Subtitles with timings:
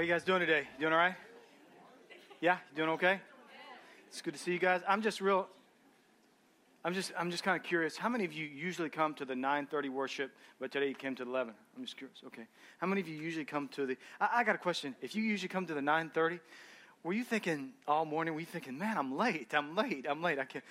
[0.00, 0.66] How are you guys doing today?
[0.78, 1.14] Doing all right?
[2.40, 3.20] Yeah, doing okay?
[4.08, 4.80] It's good to see you guys.
[4.88, 5.46] I'm just real.
[6.82, 7.98] I'm just I'm just kind of curious.
[7.98, 11.24] How many of you usually come to the 9:30 worship, but today you came to
[11.26, 11.52] the 11?
[11.76, 12.16] I'm just curious.
[12.28, 12.46] Okay.
[12.78, 13.98] How many of you usually come to the?
[14.18, 14.96] I, I got a question.
[15.02, 16.40] If you usually come to the 9:30,
[17.02, 18.32] were you thinking all morning?
[18.32, 19.52] Were you thinking, man, I'm late.
[19.52, 20.06] I'm late.
[20.08, 20.38] I'm late.
[20.38, 20.64] I can't.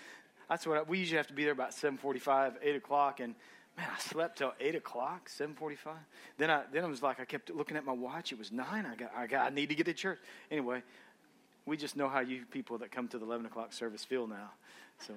[0.50, 3.36] That's what I, we usually have to be there about 7:45, 8 o'clock, and
[3.80, 5.94] man, I slept till 8 o'clock, 7:45.
[6.38, 8.32] Then I then I was like, I kept looking at my watch.
[8.32, 8.86] It was nine.
[8.86, 10.20] I got I got I need to get to church.
[10.52, 10.84] Anyway,
[11.66, 14.52] we just know how you people that come to the 11 o'clock service feel now.
[15.06, 15.14] So.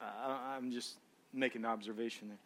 [0.00, 0.96] Uh, I'm just
[1.32, 2.38] making an observation there.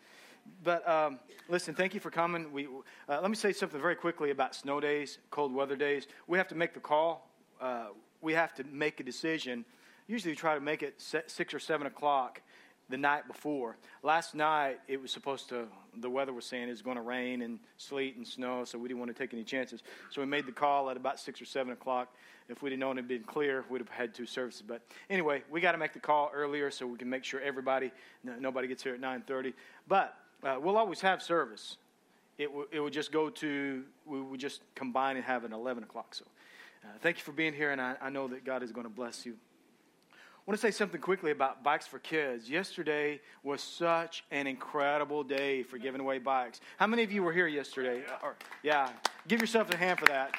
[0.63, 2.53] But um, listen, thank you for coming.
[2.53, 2.67] We,
[3.09, 6.07] uh, let me say something very quickly about snow days, cold weather days.
[6.27, 7.31] We have to make the call.
[7.59, 7.87] Uh,
[8.21, 9.65] we have to make a decision.
[10.07, 12.43] Usually, we try to make it six or seven o'clock
[12.89, 13.77] the night before.
[14.03, 15.67] Last night, it was supposed to,
[15.99, 18.89] the weather was saying it was going to rain and sleet and snow, so we
[18.89, 19.83] didn't want to take any chances.
[20.11, 22.15] So we made the call at about 6 or 7 o'clock.
[22.49, 24.63] If we'd have known it had been clear, we'd have had two services.
[24.67, 27.91] But anyway, we got to make the call earlier so we can make sure everybody,
[28.23, 29.53] nobody gets here at 9.30.
[29.89, 31.77] But uh, we'll always have service.
[32.39, 35.83] It, w- it would just go to, we would just combine and have an 11
[35.83, 36.15] o'clock.
[36.15, 36.25] So
[36.85, 38.93] uh, thank you for being here, and I, I know that God is going to
[38.93, 39.35] bless you.
[40.47, 42.49] I want to say something quickly about Bikes for Kids.
[42.49, 46.61] Yesterday was such an incredible day for giving away bikes.
[46.77, 48.05] How many of you were here yesterday?
[48.23, 48.91] Or, yeah,
[49.27, 50.31] give yourself a hand for that.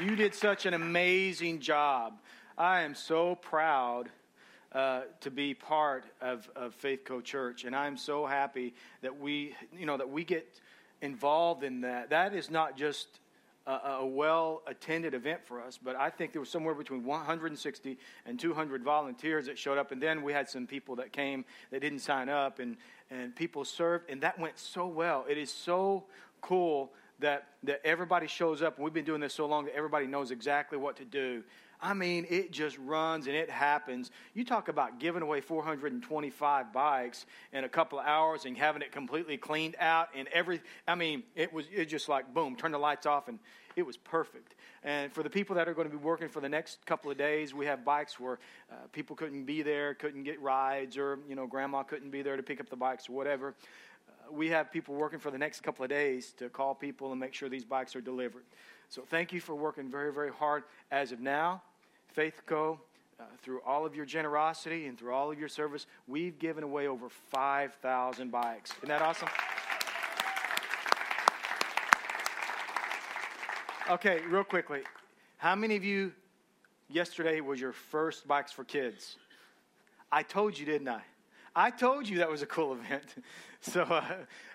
[0.00, 2.20] You did such an amazing job.
[2.56, 4.08] I am so proud
[4.70, 9.56] uh, to be part of, of Faith Co Church, and I'm so happy that we,
[9.76, 10.60] you know, that we get
[11.02, 12.10] involved in that.
[12.10, 13.18] That is not just
[13.66, 17.98] a, a well attended event for us, but I think there was somewhere between 160
[18.24, 19.92] and 200 volunteers that showed up.
[19.92, 22.76] And then we had some people that came that didn't sign up, and,
[23.10, 25.24] and people served, and that went so well.
[25.28, 26.04] It is so
[26.40, 30.06] cool that, that everybody shows up, and we've been doing this so long that everybody
[30.06, 31.42] knows exactly what to do.
[31.80, 34.10] I mean, it just runs and it happens.
[34.34, 38.92] You talk about giving away 425 bikes in a couple of hours and having it
[38.92, 40.60] completely cleaned out and every.
[40.88, 43.38] I mean, it was it just like boom, turn the lights off and
[43.76, 44.54] it was perfect.
[44.82, 47.18] And for the people that are going to be working for the next couple of
[47.18, 48.38] days, we have bikes where
[48.72, 52.36] uh, people couldn't be there, couldn't get rides, or you know, grandma couldn't be there
[52.36, 53.54] to pick up the bikes or whatever.
[54.08, 57.20] Uh, we have people working for the next couple of days to call people and
[57.20, 58.44] make sure these bikes are delivered.
[58.88, 61.62] So thank you for working very, very hard as of now.
[62.08, 62.80] Faith Co.,
[63.18, 66.86] uh, through all of your generosity and through all of your service, we've given away
[66.86, 68.72] over 5,000 bikes.
[68.78, 69.28] Isn't that awesome?
[73.88, 74.82] Okay, real quickly.
[75.38, 76.12] How many of you
[76.88, 79.16] yesterday was your first Bikes for Kids?
[80.10, 81.02] I told you, didn't I?
[81.58, 83.14] I told you that was a cool event.
[83.62, 84.04] So uh,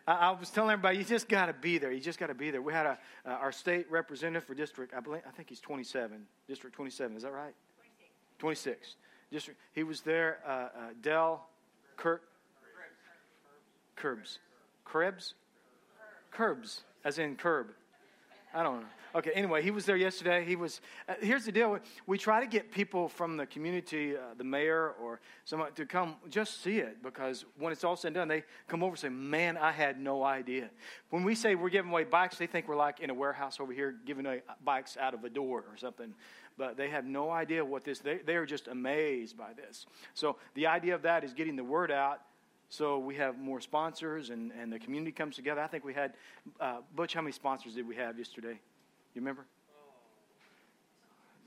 [0.07, 1.91] I was telling everybody, you just got to be there.
[1.91, 2.61] You just got to be there.
[2.61, 6.21] We had a, uh, our state representative for district, I believe, I think he's 27,
[6.47, 7.17] district 27.
[7.17, 7.53] Is that right?
[8.37, 8.69] 26.
[8.83, 8.95] 26.
[9.31, 9.59] District.
[9.73, 10.39] He was there.
[10.45, 10.67] Uh, uh,
[11.01, 11.47] Dell,
[11.97, 12.21] Kirk,
[13.95, 14.39] Curbs,
[14.85, 15.33] Krebs,
[16.31, 17.67] Curbs, as in curb.
[18.53, 18.87] I don't know.
[19.13, 20.45] Okay, anyway, he was there yesterday.
[20.45, 20.79] He was.
[21.07, 24.93] Uh, here's the deal: we try to get people from the community, uh, the mayor
[25.01, 28.43] or someone, to come just see it because when it's all said and done, they
[28.67, 30.69] come over and say, "Man, I had no idea."
[31.09, 33.73] When we say we're giving away bikes, they think we're like in a warehouse over
[33.73, 36.13] here giving away bikes out of a door or something.
[36.57, 37.99] But they have no idea what this.
[37.99, 39.87] They they are just amazed by this.
[40.13, 42.21] So the idea of that is getting the word out
[42.71, 45.59] so we have more sponsors and, and the community comes together.
[45.59, 46.13] I think we had,
[46.61, 48.57] uh, Butch, how many sponsors did we have yesterday?
[49.13, 49.45] You remember?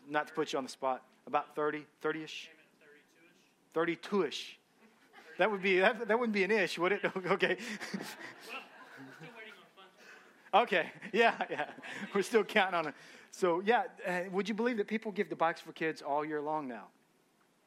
[0.07, 1.03] Not to put you on the spot.
[1.27, 2.51] About 30, 30 ish?
[3.73, 4.59] 32 ish.
[5.39, 7.01] That would be that, that wouldn't be an ish, would it?
[7.27, 7.57] okay.
[10.53, 10.91] okay.
[11.11, 11.69] Yeah, yeah.
[12.15, 12.95] We're still counting on it.
[13.31, 16.43] So yeah, uh, would you believe that people give the bikes for kids all year
[16.43, 16.89] long now?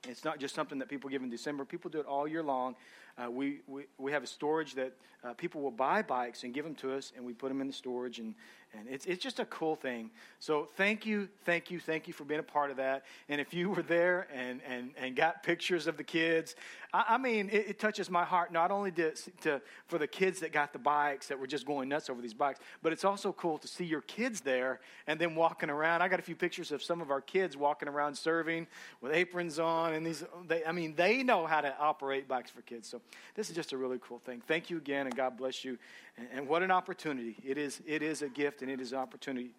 [0.08, 1.66] It's not just something that people give in December.
[1.66, 2.76] People do it all year long.
[3.18, 4.94] Uh, we, we, we have a storage that
[5.24, 7.68] uh, people will buy bikes and give them to us, and we put them in
[7.68, 8.36] the storage, and,
[8.74, 10.12] and it's, it's just a cool thing.
[10.40, 13.06] So thank you, thank you, thank you for being a part of that.
[13.30, 16.56] And if you were there and, and, and got pictures of the kids,
[16.94, 20.40] I, I mean, it, it, touches my heart not only to, to, for the kids
[20.42, 23.32] that got the bikes that were just going nuts over these bikes, but it's also
[23.34, 26.02] cool to see your kids there and then walking around.
[26.02, 28.68] I got a few pictures of some of our kids walking around serving
[29.02, 32.62] with aprons on, and these, they, I mean, they know how to operate bikes for
[32.62, 32.88] kids.
[32.88, 33.02] So
[33.36, 34.42] this is just a really cool thing.
[34.46, 35.78] Thank you again, and God bless you.
[36.18, 37.38] And, and what an opportunity.
[37.46, 39.52] It is, it is a gift and it is an opportunity.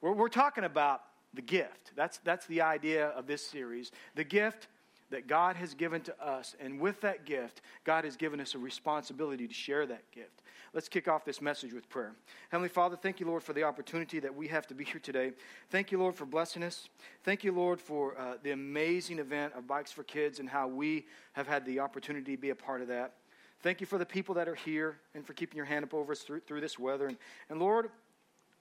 [0.00, 1.02] We're, we're talking about
[1.34, 1.92] the gift.
[1.96, 3.92] That's, that's the idea of this series.
[4.14, 4.68] The gift
[5.10, 6.54] that God has given to us.
[6.60, 10.42] And with that gift, God has given us a responsibility to share that gift.
[10.74, 12.14] Let's kick off this message with prayer.
[12.50, 15.32] Heavenly Father, thank you, Lord, for the opportunity that we have to be here today.
[15.70, 16.90] Thank you, Lord, for blessing us.
[17.24, 21.06] Thank you, Lord, for uh, the amazing event of Bikes for Kids and how we
[21.32, 23.14] have had the opportunity to be a part of that.
[23.62, 26.12] Thank you for the people that are here and for keeping your hand up over
[26.12, 27.06] us through, through this weather.
[27.06, 27.16] And,
[27.48, 27.90] and Lord,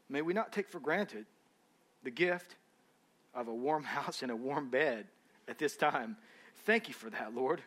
[0.09, 1.25] may we not take for granted
[2.04, 2.56] the gift
[3.33, 5.07] of a warm house and a warm bed
[5.48, 6.18] at this time.
[6.65, 7.62] Thank you for that, Lord.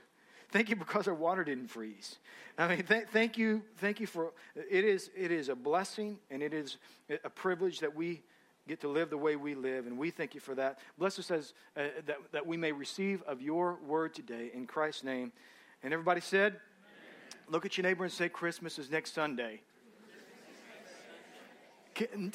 [0.51, 2.19] Thank you because our water didn't freeze.
[2.59, 6.43] I mean, th- thank you, thank you for it is it is a blessing and
[6.43, 6.77] it is
[7.25, 8.23] a privilege that we
[8.67, 10.79] get to live the way we live, and we thank you for that.
[10.99, 15.05] Bless us as uh, that that we may receive of your word today in Christ's
[15.05, 15.33] name.
[15.83, 16.61] And everybody said, Amen.
[17.49, 19.63] look at your neighbor and say, Christmas is next Sunday.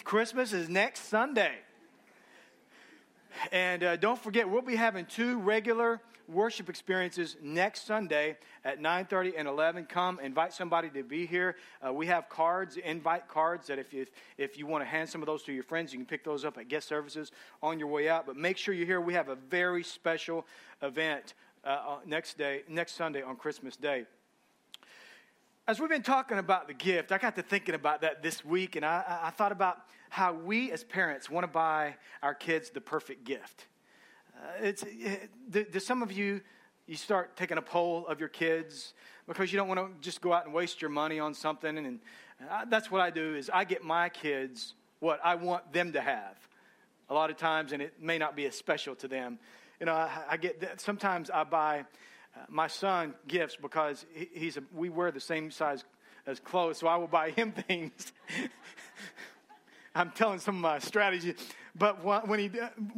[0.04, 1.54] Christmas is next Sunday.
[3.52, 9.34] And uh, don't forget, we'll be having two regular worship experiences next Sunday at 9:30
[9.38, 9.86] and 11.
[9.86, 11.56] Come, invite somebody to be here.
[11.86, 14.06] Uh, we have cards, invite cards that if you
[14.38, 16.46] if you want to hand some of those to your friends, you can pick those
[16.46, 17.32] up at guest services
[17.62, 18.26] on your way out.
[18.26, 19.02] But make sure you're here.
[19.02, 20.46] We have a very special
[20.82, 24.06] event uh, uh next day, next Sunday on Christmas Day
[25.68, 28.76] as we've been talking about the gift, I got to thinking about that this week,
[28.76, 29.78] and I, I thought about
[30.10, 33.66] how we as parents want to buy our kids the perfect gift.
[34.38, 36.42] Uh, it's, it, do, some of you,
[36.86, 38.94] you start taking a poll of your kids
[39.28, 41.78] because you don't want to just go out and waste your money on something.
[41.80, 42.00] And, and
[42.50, 46.02] I, that's what I do is I get my kids what I want them to
[46.02, 46.38] have
[47.10, 49.40] a lot of times, and it may not be as special to them.
[49.80, 51.86] You know, I, I get sometimes I buy
[52.50, 55.84] my son gifts because he, he's a, we wear the same size
[56.28, 58.12] as clothes, so I will buy him things.
[59.94, 61.36] I'm telling some of my strategy.
[61.78, 62.50] But when, he,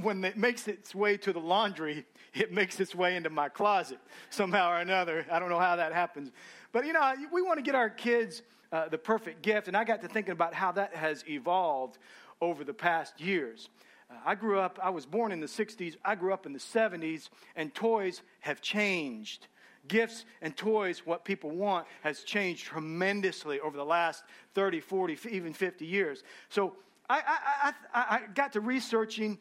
[0.01, 3.99] when it makes its way to the laundry, it makes its way into my closet
[4.29, 5.25] somehow or another.
[5.31, 6.31] I don't know how that happens.
[6.71, 8.41] But, you know, we want to get our kids
[8.71, 9.67] uh, the perfect gift.
[9.67, 11.97] And I got to thinking about how that has evolved
[12.41, 13.69] over the past years.
[14.09, 16.59] Uh, I grew up, I was born in the 60s, I grew up in the
[16.59, 19.47] 70s, and toys have changed
[19.87, 24.23] gifts and toys, what people want, has changed tremendously over the last
[24.53, 26.23] 30, 40, even 50 years.
[26.49, 26.73] So
[27.09, 29.37] I, I, I, I got to researching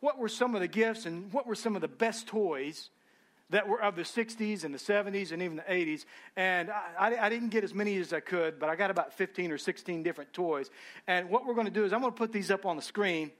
[0.00, 2.90] what were some of the gifts and what were some of the best toys
[3.50, 6.04] that were of the 60s and the 70s and even the 80s.
[6.36, 9.52] And I, I, didn't get as many as I could, but I got about 15
[9.52, 10.68] or 16 different toys.
[11.06, 12.82] And what we're going to do is I'm going to put these up on the
[12.82, 13.30] screen.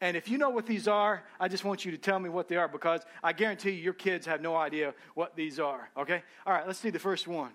[0.00, 2.48] And if you know what these are, I just want you to tell me what
[2.48, 5.88] they are because I guarantee you your kids have no idea what these are.
[5.96, 6.22] Okay?
[6.46, 7.50] All right, let's see the first one.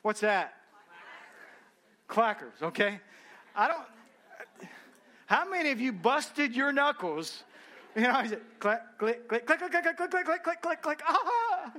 [0.00, 0.54] What's that?
[2.08, 3.00] Clackers, okay?
[3.54, 4.68] I don't.
[5.26, 7.44] How many of you busted your knuckles?
[7.94, 10.82] You know, I said, click, click, click, click, click, click, click, click, click, click, click,
[10.82, 11.72] click, ah!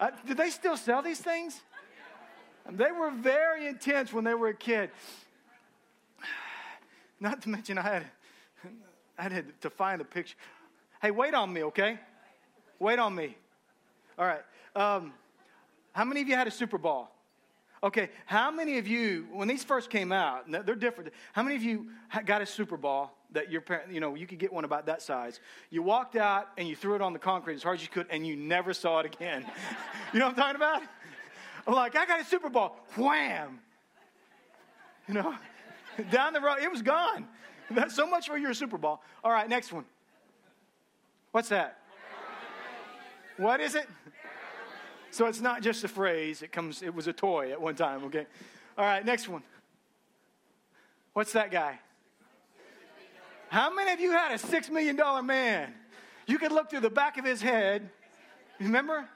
[0.00, 1.60] Uh, do they still sell these things?
[2.70, 4.90] They were very intense when they were a kid.
[7.20, 8.06] Not to mention, I had,
[9.18, 10.36] I had to find a picture.
[11.00, 11.98] Hey, wait on me, okay?
[12.78, 13.36] Wait on me.
[14.18, 14.42] All right.
[14.74, 15.12] Um,
[15.92, 17.10] how many of you had a Super Ball?
[17.84, 21.12] Okay, how many of you, when these first came out, they're different.
[21.32, 21.88] How many of you
[22.24, 25.02] got a Super Ball that your parent, you know, you could get one about that
[25.02, 25.40] size?
[25.68, 28.06] You walked out and you threw it on the concrete as hard as you could,
[28.08, 29.44] and you never saw it again.
[30.12, 30.82] you know what I'm talking about?
[31.66, 32.76] I'm like, I got a Super Ball.
[32.96, 33.58] Wham!
[35.08, 35.34] You know,
[36.12, 37.26] down the road, it was gone.
[37.74, 39.02] That's so much for your Super Ball.
[39.24, 39.84] All right, next one.
[41.32, 41.78] What's that?
[43.36, 43.88] What is it?
[45.10, 48.04] So it's not just a phrase, it comes it was a toy at one time,
[48.04, 48.26] okay?
[48.78, 49.42] All right, next one.
[51.12, 51.78] What's that guy?
[53.48, 55.74] How many of you had a 6 million dollar man?
[56.26, 57.90] You could look through the back of his head.
[58.58, 59.06] Remember?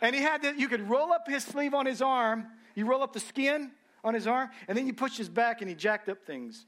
[0.00, 3.02] And he had that you could roll up his sleeve on his arm, you roll
[3.02, 6.08] up the skin on his arm, and then you push his back and he jacked
[6.08, 6.64] up things.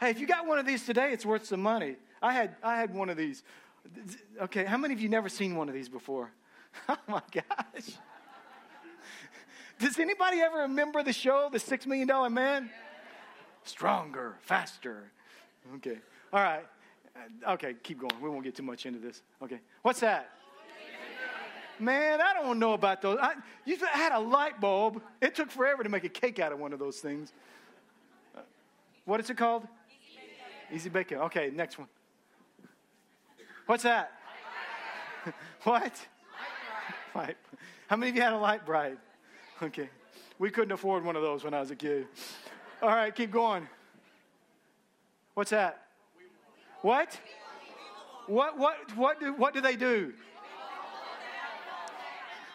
[0.00, 1.96] Hey, if you got one of these today, it's worth some money.
[2.22, 3.42] I had I had one of these.
[4.42, 6.30] Okay, how many of you never seen one of these before?
[6.88, 7.98] Oh my gosh.
[9.80, 12.70] Does anybody ever remember the show, The Six Million Dollar Man?
[13.64, 15.10] Stronger, faster.
[15.76, 15.98] Okay.
[16.32, 16.64] All right.
[17.48, 18.12] Okay, keep going.
[18.22, 19.22] We won't get too much into this.
[19.42, 19.58] Okay.
[19.82, 20.30] What's that?
[21.78, 23.18] Man, I don't know about those.
[23.20, 25.02] I, you had a light bulb.
[25.20, 27.32] It took forever to make a cake out of one of those things.
[29.06, 29.66] what is it called?
[30.72, 31.24] Easy-Bake Oven.
[31.26, 31.88] Okay, next one.
[33.66, 34.12] What's that?
[35.62, 36.06] what?
[37.14, 37.36] Light.
[37.88, 38.98] How many of you had a Lite-Brite?
[39.62, 39.90] Okay.
[40.38, 42.06] We couldn't afford one of those when I was a kid.
[42.82, 43.68] All right, keep going.
[45.34, 45.86] What's that?
[46.82, 47.20] What?
[48.26, 50.14] What what what do what do they do?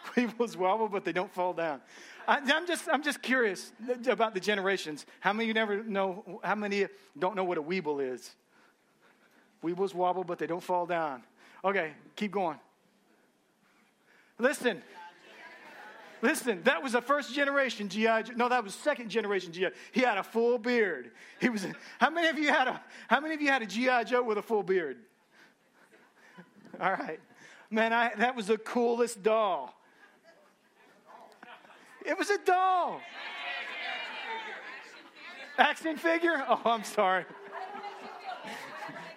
[0.16, 1.82] Weebles wobble, but they don't fall down.
[2.28, 3.72] I, am just, I'm just curious
[4.08, 5.06] about the generations.
[5.20, 6.40] How many you never know?
[6.44, 8.36] How many don't know what a weeble is?
[9.64, 11.24] Weebles wobble, but they don't fall down.
[11.64, 12.60] Okay, keep going.
[14.38, 14.82] Listen.
[16.22, 18.34] Listen, that was the first generation GI.
[18.36, 19.68] No, that was second generation GI.
[19.92, 21.12] He had a full beard.
[21.40, 21.68] He was.
[22.00, 22.82] How many of you had a?
[23.08, 24.98] How many of you had a GI Joe with a full beard?
[26.80, 27.20] All right,
[27.70, 27.94] man.
[27.94, 29.80] I, that was the coolest doll.
[32.06, 33.02] It was a doll.
[35.58, 36.46] Action figure?
[36.48, 37.26] Oh, I'm sorry.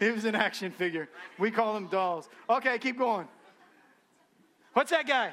[0.01, 1.09] It was an action figure.
[1.39, 2.29] We call them dolls.
[2.49, 3.27] Okay, keep going.
[4.73, 5.33] What's that guy?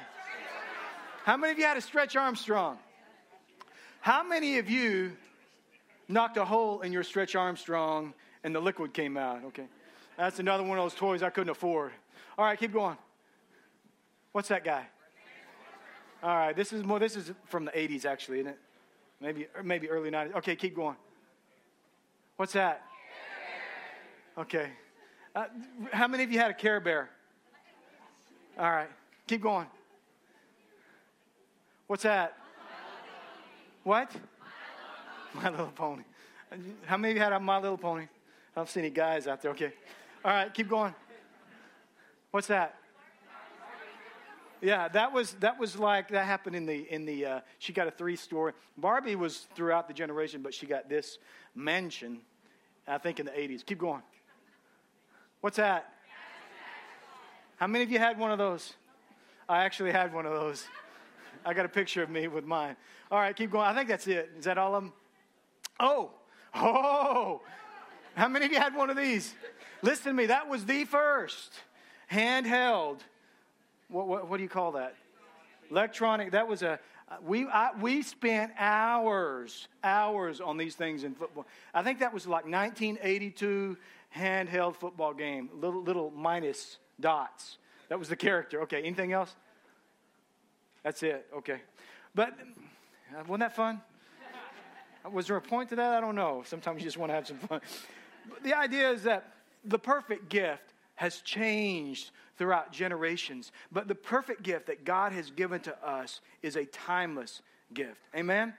[1.24, 2.78] How many of you had a Stretch Armstrong?
[4.00, 5.12] How many of you
[6.08, 8.12] knocked a hole in your Stretch Armstrong
[8.44, 9.44] and the liquid came out?
[9.46, 9.66] Okay.
[10.16, 11.92] That's another one of those toys I couldn't afford.
[12.38, 12.96] All right, keep going.
[14.32, 14.86] What's that guy?
[16.22, 16.98] All right, this is more.
[16.98, 18.58] This is from the '80s, actually, isn't it?
[19.20, 20.36] Maybe, maybe early '90s.
[20.36, 20.96] Okay, keep going.
[22.36, 22.82] What's that?
[24.38, 24.70] Okay.
[25.34, 25.44] Uh,
[25.92, 27.10] how many of you had a Care Bear?
[28.58, 28.88] All right,
[29.26, 29.66] keep going.
[31.86, 32.36] What's that?
[33.84, 34.10] What?
[35.34, 36.02] My Little Pony.
[36.86, 38.04] How many of you had a My Little Pony?
[38.04, 39.50] I don't see any guys out there.
[39.52, 39.72] Okay.
[40.24, 40.94] All right, keep going.
[42.30, 42.74] What's that?
[44.66, 47.24] Yeah, that was that was like that happened in the in the.
[47.24, 48.52] Uh, she got a three story.
[48.76, 51.18] Barbie was throughout the generation, but she got this
[51.54, 52.18] mansion.
[52.84, 53.64] I think in the '80s.
[53.64, 54.02] Keep going.
[55.40, 55.92] What's that?
[57.58, 58.74] How many of you had one of those?
[59.48, 60.66] I actually had one of those.
[61.44, 62.74] I got a picture of me with mine.
[63.12, 63.66] All right, keep going.
[63.66, 64.32] I think that's it.
[64.36, 64.92] Is that all of them?
[65.78, 66.10] Oh,
[66.56, 67.40] oh.
[68.16, 69.32] How many of you had one of these?
[69.82, 70.26] Listen to me.
[70.26, 71.52] That was the first
[72.10, 72.98] handheld.
[73.88, 74.94] What, what, what do you call that?
[75.70, 76.32] Electronic.
[76.32, 76.78] That was a.
[77.22, 81.46] We, I, we spent hours, hours on these things in football.
[81.72, 83.76] I think that was like 1982
[84.16, 85.48] handheld football game.
[85.54, 87.58] Little, little minus dots.
[87.88, 88.62] That was the character.
[88.62, 89.36] Okay, anything else?
[90.82, 91.26] That's it.
[91.36, 91.60] Okay.
[92.14, 92.34] But
[93.26, 93.80] wasn't that fun?
[95.12, 95.92] Was there a point to that?
[95.92, 96.42] I don't know.
[96.44, 97.60] Sometimes you just want to have some fun.
[98.28, 99.32] But the idea is that
[99.64, 103.52] the perfect gift has changed throughout generations.
[103.72, 108.00] But the perfect gift that God has given to us is a timeless gift.
[108.14, 108.54] Amen?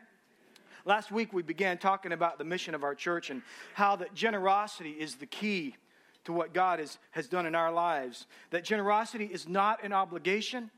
[0.86, 3.41] Last week we began talking about the mission of our church and
[3.74, 5.75] how that generosity is the key
[6.24, 8.25] to what God has, has done in our lives.
[8.51, 10.72] That generosity is not an obligation,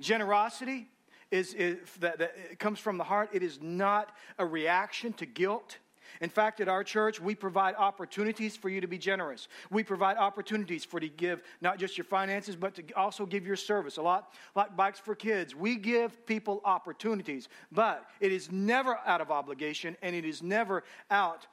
[0.00, 0.88] Generosity
[1.30, 3.30] is, is that, that comes from the heart.
[3.32, 5.78] It is not a reaction to guilt.
[6.20, 9.48] In fact, at our church, we provide opportunities for you to be generous.
[9.70, 13.46] We provide opportunities for you to give not just your finances, but to also give
[13.46, 13.96] your service.
[13.96, 15.54] A lot like Bikes for Kids.
[15.54, 20.84] We give people opportunities, but it is never out of obligation and it is never
[21.10, 21.46] out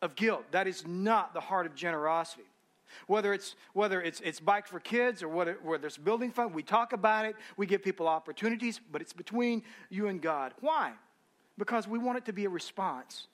[0.00, 0.44] of guilt.
[0.52, 2.44] That is not the heart of generosity.
[3.06, 6.62] Whether it's whether it's it's bike for kids or whether, whether it's building fund, we
[6.62, 10.54] talk about it, we give people opportunities, but it's between you and God.
[10.60, 10.92] Why?
[11.58, 13.26] Because we want it to be a response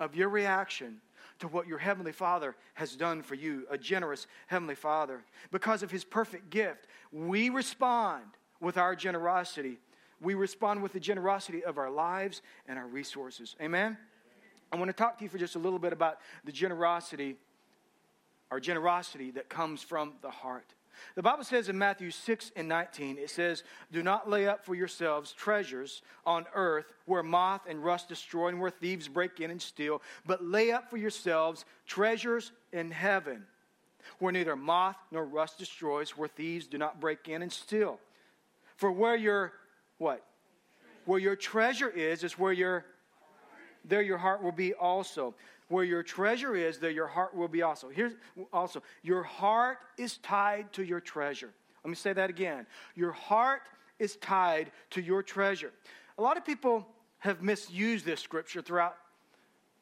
[0.00, 1.00] of your reaction
[1.38, 5.22] to what your Heavenly Father has done for you, a generous Heavenly Father.
[5.52, 8.24] Because of His perfect gift, we respond
[8.60, 9.78] with our generosity.
[10.20, 13.54] We respond with the generosity of our lives and our resources.
[13.60, 13.96] Amen?
[14.72, 17.36] I want to talk to you for just a little bit about the generosity
[18.50, 20.74] our generosity that comes from the heart.
[21.14, 24.74] The Bible says in Matthew 6 and 19, it says, Do not lay up for
[24.74, 29.60] yourselves treasures on earth where moth and rust destroy and where thieves break in and
[29.60, 33.44] steal, but lay up for yourselves treasures in heaven
[34.18, 37.98] where neither moth nor rust destroys, where thieves do not break in and steal.
[38.76, 39.52] For where your
[39.98, 40.24] what?
[41.04, 42.84] Where your treasure is, is where your
[43.84, 45.34] there your heart will be also.
[45.70, 47.88] Where your treasure is, there your heart will be also.
[47.88, 48.12] Here's
[48.52, 51.50] also, your heart is tied to your treasure.
[51.84, 52.66] Let me say that again.
[52.96, 53.62] Your heart
[54.00, 55.70] is tied to your treasure.
[56.18, 56.88] A lot of people
[57.20, 58.96] have misused this scripture throughout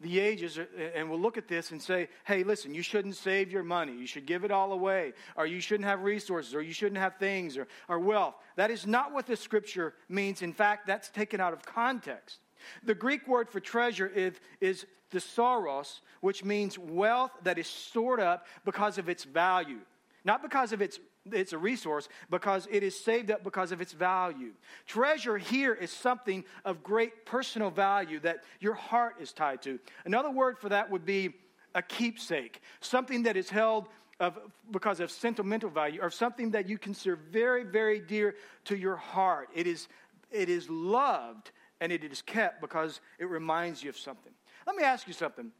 [0.02, 0.64] the ages uh,
[0.95, 3.97] and will look at this and say, hey, listen, you shouldn't save your money.
[3.97, 5.14] You should give it all away.
[5.37, 6.54] Or you shouldn't have resources.
[6.54, 8.35] Or you shouldn't have things or, or wealth.
[8.57, 10.42] That is not what this scripture means.
[10.42, 12.40] In fact, that's taken out of context.
[12.85, 18.47] The Greek word for treasure is, is thesauros, which means wealth that is stored up
[18.65, 19.81] because of its value.
[20.25, 20.99] Not because of its
[21.33, 24.53] it's a resource because it is saved up because of its value.
[24.87, 29.79] Treasure here is something of great personal value that your heart is tied to.
[30.05, 31.35] Another word for that would be
[31.75, 33.88] a keepsake, something that is held
[34.21, 34.38] of,
[34.71, 38.35] because of sentimental value or something that you consider very, very dear
[38.65, 39.49] to your heart.
[39.55, 39.88] It is,
[40.31, 41.50] it is loved
[41.81, 44.33] and it is kept because it reminds you of something.
[44.67, 45.53] Let me ask you something.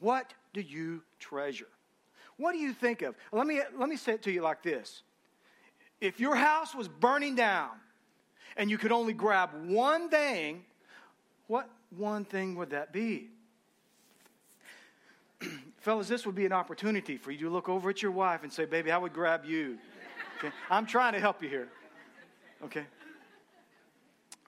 [0.00, 1.68] What do you treasure?
[2.36, 3.14] What do you think of?
[3.32, 5.02] Let me, let me say it to you like this.
[6.00, 7.70] If your house was burning down
[8.56, 10.64] and you could only grab one thing,
[11.48, 13.30] what one thing would that be?
[15.78, 18.52] Fellas, this would be an opportunity for you to look over at your wife and
[18.52, 19.78] say, Baby, I would grab you.
[20.38, 20.52] Okay?
[20.70, 21.68] I'm trying to help you here.
[22.64, 22.84] Okay?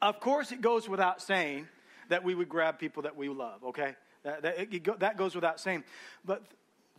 [0.03, 1.69] Of course, it goes without saying
[2.09, 3.95] that we would grab people that we love, okay?
[4.23, 5.85] That, that, it, that goes without saying.
[6.25, 6.43] But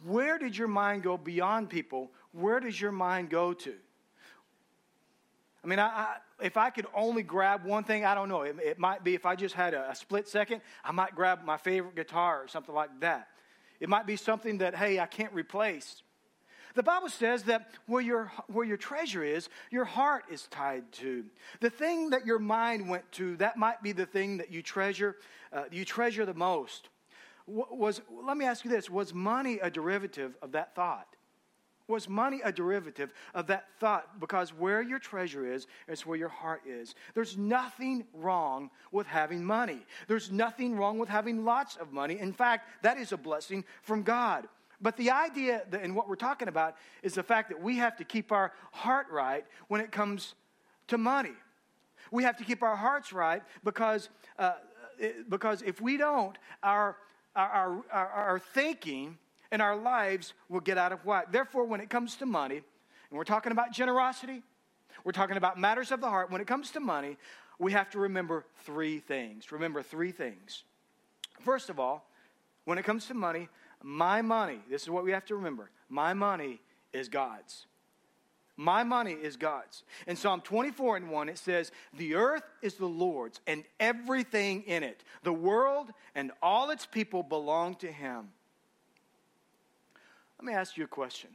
[0.03, 2.11] where did your mind go beyond people?
[2.31, 3.73] Where does your mind go to?
[5.63, 8.41] I mean, I, I, if I could only grab one thing, I don't know.
[8.41, 11.43] It, it might be if I just had a, a, split second, I might grab
[11.45, 13.27] my favorite guitar or something like that.
[13.79, 16.01] It might be something that, hey, I can't replace.
[16.75, 21.25] The Bible says that where your, where your treasure is, your heart is tied to.
[21.59, 25.17] The thing that your mind went to, that might be the thing that you treasure,
[25.51, 26.89] uh, you treasure the most.
[27.47, 31.07] Was, let me ask you this was money a derivative of that thought?
[31.87, 34.19] Was money a derivative of that thought?
[34.19, 36.95] Because where your treasure is, is where your heart is.
[37.13, 39.85] There's nothing wrong with having money.
[40.07, 42.17] There's nothing wrong with having lots of money.
[42.19, 44.47] In fact, that is a blessing from God.
[44.81, 47.97] But the idea that, and what we're talking about is the fact that we have
[47.97, 50.33] to keep our heart right when it comes
[50.87, 51.33] to money.
[52.11, 54.09] We have to keep our hearts right because,
[54.39, 54.53] uh,
[55.29, 56.97] because if we don't, our,
[57.35, 59.17] our, our, our thinking
[59.51, 61.31] and our lives will get out of whack.
[61.31, 64.41] Therefore, when it comes to money, and we're talking about generosity,
[65.03, 67.17] we're talking about matters of the heart, when it comes to money,
[67.59, 69.51] we have to remember three things.
[69.51, 70.63] Remember three things.
[71.41, 72.07] First of all,
[72.65, 73.49] when it comes to money,
[73.83, 76.61] my money, this is what we have to remember my money
[76.93, 77.65] is God's.
[78.57, 79.83] My money is God's.
[80.07, 84.83] In Psalm 24 and 1, it says, The earth is the Lord's and everything in
[84.83, 85.03] it.
[85.23, 88.29] The world and all its people belong to Him.
[90.37, 91.31] Let me ask you a question.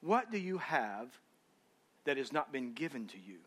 [0.00, 1.08] What do you have
[2.04, 3.38] that has not been given to you?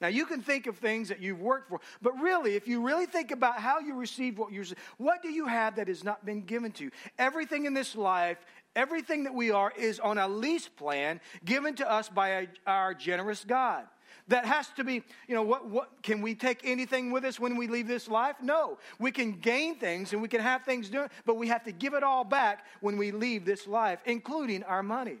[0.00, 3.06] Now, you can think of things that you've worked for, but really, if you really
[3.06, 4.64] think about how you received what you
[4.96, 6.90] what do you have that has not been given to you?
[7.18, 8.38] Everything in this life,
[8.74, 13.44] everything that we are, is on a lease plan given to us by our generous
[13.44, 13.84] God.
[14.28, 17.56] That has to be, you know, what, what can we take anything with us when
[17.56, 18.36] we leave this life?
[18.40, 18.78] No.
[18.98, 21.94] We can gain things and we can have things done, but we have to give
[21.94, 25.18] it all back when we leave this life, including our money.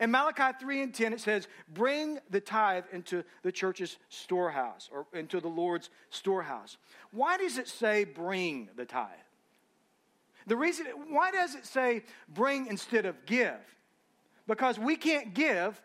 [0.00, 5.06] In Malachi 3 and 10, it says, Bring the tithe into the church's storehouse or
[5.12, 6.76] into the Lord's storehouse.
[7.12, 9.08] Why does it say bring the tithe?
[10.46, 13.60] The reason, why does it say bring instead of give?
[14.46, 15.80] Because we can't give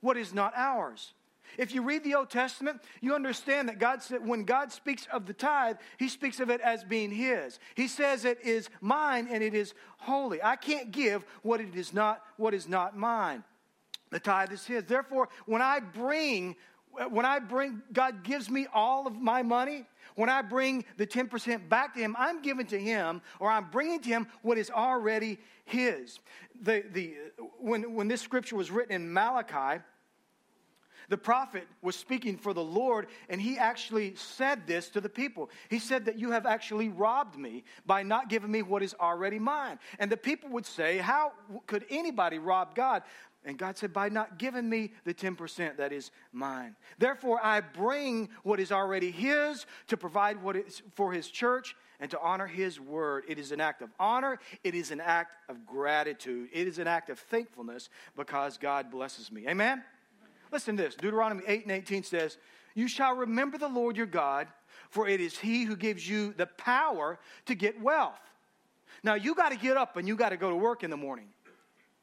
[0.00, 1.12] what is not ours.
[1.58, 5.26] If you read the Old Testament, you understand that God said when God speaks of
[5.26, 7.58] the tithe, he speaks of it as being his.
[7.74, 10.42] He says it is mine and it is holy.
[10.42, 13.44] I can't give what it is not what is not mine.
[14.10, 14.84] The tithe is his.
[14.84, 16.56] Therefore, when I bring
[17.10, 21.68] when I bring God gives me all of my money, when I bring the 10%
[21.68, 25.38] back to him, I'm giving to him or I'm bringing to him what is already
[25.64, 26.20] his.
[26.60, 27.14] The, the,
[27.58, 29.82] when, when this scripture was written in Malachi,
[31.12, 35.50] the prophet was speaking for the Lord, and he actually said this to the people.
[35.68, 39.38] He said that you have actually robbed me by not giving me what is already
[39.38, 39.78] mine.
[39.98, 41.32] And the people would say, How
[41.66, 43.02] could anybody rob God?
[43.44, 46.76] And God said, By not giving me the 10% that is mine.
[46.98, 52.10] Therefore, I bring what is already His to provide what is for His church and
[52.10, 53.24] to honor His word.
[53.28, 56.86] It is an act of honor, it is an act of gratitude, it is an
[56.86, 59.46] act of thankfulness because God blesses me.
[59.46, 59.82] Amen?
[60.52, 62.36] Listen to this Deuteronomy 8 and 18 says,
[62.74, 64.46] You shall remember the Lord your God,
[64.90, 68.20] for it is He who gives you the power to get wealth.
[69.02, 70.96] Now, you got to get up and you got to go to work in the
[70.96, 71.28] morning,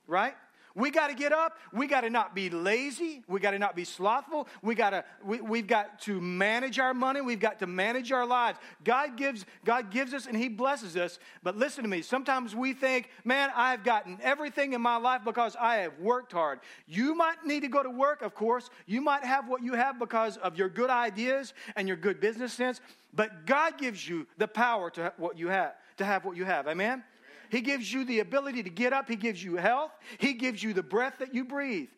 [0.08, 0.34] right?
[0.80, 1.58] We got to get up.
[1.74, 3.22] We got to not be lazy.
[3.28, 4.48] We got to not be slothful.
[4.62, 7.20] We got to we, we've got to manage our money.
[7.20, 8.58] We've got to manage our lives.
[8.86, 11.20] God gives God gives us and he blesses us.
[11.44, 12.02] But listen to me.
[12.02, 16.62] Sometimes we think, "Man, I've gotten everything in my life because I have worked hard."
[16.88, 18.70] You might need to go to work, of course.
[18.86, 22.54] You might have what you have because of your good ideas and your good business
[22.54, 22.80] sense,
[23.14, 26.68] but God gives you the power to what you have, to have what you have.
[26.68, 27.04] Amen.
[27.50, 29.08] He gives you the ability to get up.
[29.08, 29.92] He gives you health.
[30.18, 31.90] He gives you the breath that you breathe.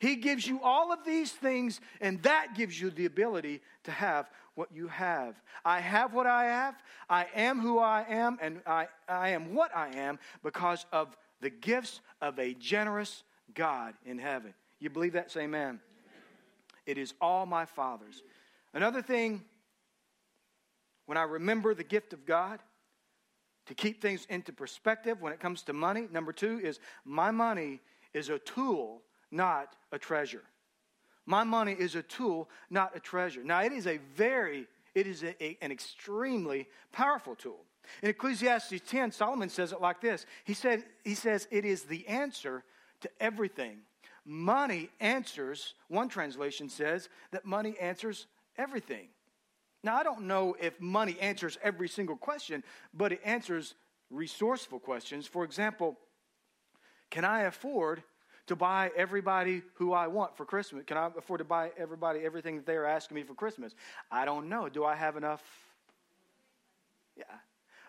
[0.00, 4.30] He gives you all of these things, and that gives you the ability to have
[4.54, 5.34] what you have.
[5.64, 6.74] I have what I have.
[7.08, 11.50] I am who I am, and I, I am what I am because of the
[11.50, 14.54] gifts of a generous God in heaven.
[14.78, 15.30] You believe that?
[15.30, 15.80] Say amen.
[16.86, 18.22] It is all my Father's.
[18.72, 19.42] Another thing,
[21.06, 22.60] when I remember the gift of God,
[23.68, 27.80] to keep things into perspective when it comes to money, number two is my money
[28.14, 30.42] is a tool, not a treasure.
[31.26, 33.44] My money is a tool, not a treasure.
[33.44, 37.60] Now, it is a very, it is a, a, an extremely powerful tool.
[38.02, 40.24] In Ecclesiastes 10, Solomon says it like this.
[40.44, 42.64] He said, he says, it is the answer
[43.02, 43.80] to everything.
[44.24, 48.26] Money answers, one translation says that money answers
[48.56, 49.08] everything.
[49.82, 53.74] Now, I don't know if money answers every single question, but it answers
[54.10, 55.26] resourceful questions.
[55.26, 55.96] For example,
[57.10, 58.02] can I afford
[58.48, 60.84] to buy everybody who I want for Christmas?
[60.86, 63.74] Can I afford to buy everybody everything that they are asking me for Christmas?
[64.10, 64.68] I don't know.
[64.68, 65.42] Do I have enough?
[67.16, 67.24] Yeah.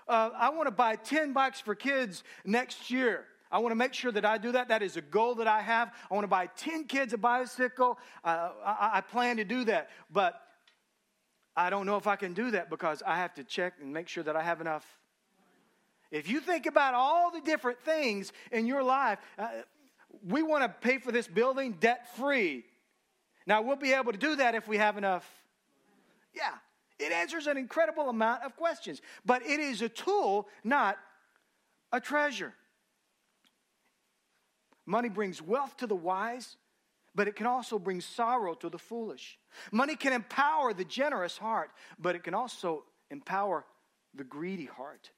[0.08, 3.25] Uh, I want to buy 10 bikes for kids next year.
[3.52, 4.67] I want to make sure that I do that.
[4.67, 5.91] That is a goal that I have.
[6.10, 7.97] I want to buy 10 kids a bicycle.
[8.23, 9.89] Uh, I, I plan to do that.
[10.12, 10.39] But
[11.55, 14.07] I don't know if I can do that because I have to check and make
[14.07, 14.85] sure that I have enough.
[16.12, 19.49] If you think about all the different things in your life, uh,
[20.27, 22.63] we want to pay for this building debt free.
[23.45, 25.27] Now, we'll be able to do that if we have enough.
[26.33, 26.53] Yeah,
[26.97, 30.97] it answers an incredible amount of questions, but it is a tool, not
[31.91, 32.53] a treasure.
[34.85, 36.57] Money brings wealth to the wise,
[37.15, 39.38] but it can also bring sorrow to the foolish.
[39.72, 43.65] Money can empower the generous heart, but it can also empower
[44.13, 45.12] the greedy heart.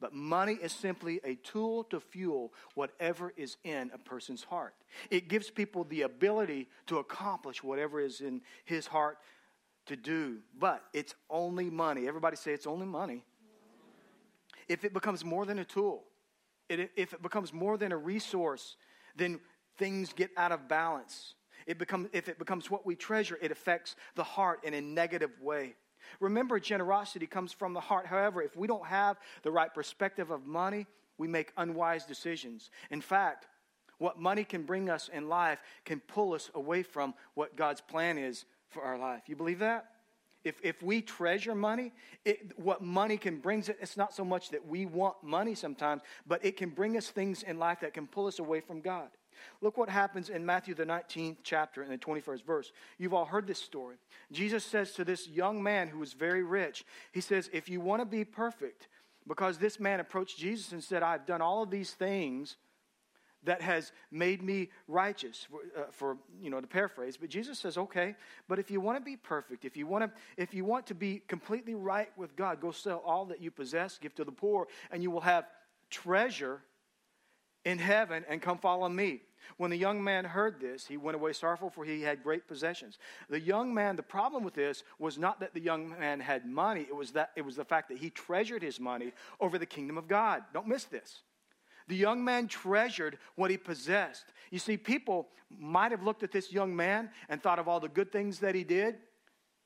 [0.00, 4.74] But money is simply a tool to fuel whatever is in a person's heart.
[5.10, 9.18] It gives people the ability to accomplish whatever is in his heart
[9.86, 10.38] to do.
[10.56, 12.06] But it's only money.
[12.06, 13.24] Everybody say it's only money.
[14.68, 16.04] If it becomes more than a tool,
[16.68, 18.76] if it becomes more than a resource,
[19.16, 19.40] then
[19.78, 21.34] things get out of balance.
[21.66, 25.30] It become, if it becomes what we treasure, it affects the heart in a negative
[25.40, 25.74] way.
[26.20, 28.06] Remember, generosity comes from the heart.
[28.06, 30.86] However, if we don't have the right perspective of money,
[31.18, 32.70] we make unwise decisions.
[32.90, 33.46] In fact,
[33.98, 38.16] what money can bring us in life can pull us away from what God's plan
[38.16, 39.22] is for our life.
[39.26, 39.86] You believe that?
[40.44, 41.92] If, if we treasure money,
[42.24, 46.02] it, what money can bring us, it's not so much that we want money sometimes,
[46.26, 49.08] but it can bring us things in life that can pull us away from God.
[49.60, 52.72] Look what happens in Matthew, the 19th chapter, in the 21st verse.
[52.98, 53.96] You've all heard this story.
[54.32, 58.00] Jesus says to this young man who was very rich, He says, If you want
[58.02, 58.88] to be perfect,
[59.26, 62.56] because this man approached Jesus and said, I've done all of these things
[63.44, 67.78] that has made me righteous for, uh, for, you know to paraphrase but jesus says
[67.78, 68.14] okay
[68.48, 70.94] but if you want to be perfect if you want to if you want to
[70.94, 74.66] be completely right with god go sell all that you possess give to the poor
[74.90, 75.46] and you will have
[75.90, 76.60] treasure
[77.64, 79.20] in heaven and come follow me
[79.56, 82.98] when the young man heard this, he went away sorrowful, for he had great possessions.
[83.28, 86.82] The young man, the problem with this was not that the young man had money,
[86.82, 89.98] it was, that, it was the fact that he treasured his money over the kingdom
[89.98, 90.42] of God.
[90.52, 91.20] Don't miss this.
[91.88, 94.26] The young man treasured what he possessed.
[94.50, 97.88] You see, people might have looked at this young man and thought of all the
[97.88, 98.96] good things that he did,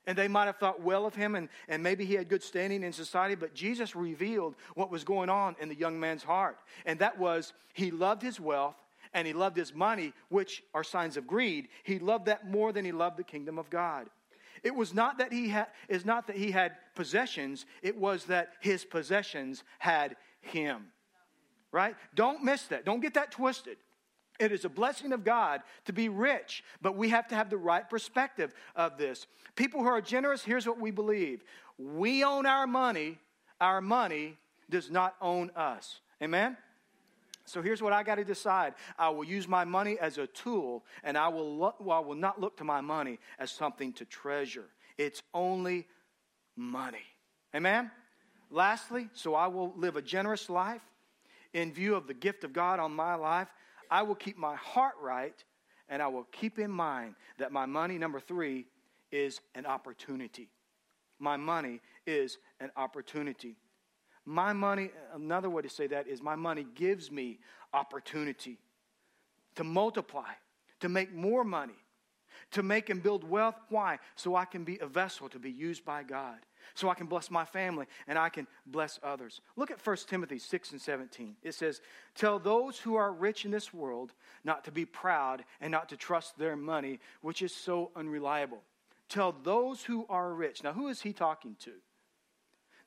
[0.06, 2.82] and they might have thought well of him, and, and maybe he had good standing
[2.82, 6.58] in society, but Jesus revealed what was going on in the young man's heart.
[6.86, 8.76] And that was he loved his wealth
[9.14, 11.68] and he loved his money, which are signs of greed.
[11.84, 14.08] He loved that more than he loved the kingdom of God.
[14.62, 18.52] It was not that he had is not that he had possessions, it was that
[18.60, 20.86] his possessions had him.
[21.72, 21.96] Right?
[22.14, 22.84] Don't miss that.
[22.84, 23.78] Don't get that twisted.
[24.38, 27.56] It is a blessing of God to be rich, but we have to have the
[27.56, 29.26] right perspective of this.
[29.56, 31.44] People who are generous, here's what we believe.
[31.78, 33.18] We own our money,
[33.60, 34.36] our money
[34.70, 36.00] does not own us.
[36.22, 36.56] Amen?
[37.44, 38.74] So here's what I got to decide.
[38.98, 42.14] I will use my money as a tool, and I will, look, well, I will
[42.14, 44.66] not look to my money as something to treasure.
[44.98, 45.86] It's only
[46.56, 47.04] money.
[47.54, 47.90] Amen?
[48.50, 50.82] Lastly, so I will live a generous life
[51.52, 53.48] in view of the gift of God on my life.
[53.90, 55.34] I will keep my heart right,
[55.88, 58.66] and I will keep in mind that my money, number three,
[59.10, 60.48] is an opportunity.
[61.18, 63.56] My money is an opportunity.
[64.24, 67.38] My money, another way to say that is my money gives me
[67.72, 68.58] opportunity
[69.56, 70.30] to multiply,
[70.80, 71.74] to make more money,
[72.52, 73.56] to make and build wealth.
[73.68, 73.98] Why?
[74.14, 76.38] So I can be a vessel to be used by God.
[76.74, 79.40] So I can bless my family and I can bless others.
[79.56, 81.36] Look at 1 Timothy 6 and 17.
[81.42, 81.80] It says,
[82.14, 84.12] Tell those who are rich in this world
[84.44, 88.62] not to be proud and not to trust their money, which is so unreliable.
[89.08, 90.62] Tell those who are rich.
[90.62, 91.72] Now, who is he talking to?